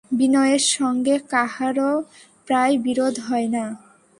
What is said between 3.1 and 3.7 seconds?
হয় না।